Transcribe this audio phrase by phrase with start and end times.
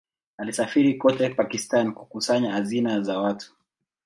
[0.37, 3.55] Alisafiri kote Pakistan kukusanya hazina za watu.